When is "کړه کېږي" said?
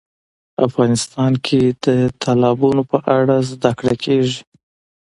3.79-4.39